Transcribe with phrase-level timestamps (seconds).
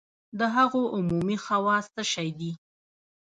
[0.39, 2.51] د هغو عمومي خواص څه شی دي؟